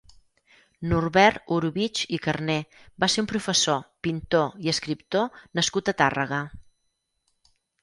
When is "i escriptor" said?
4.67-5.45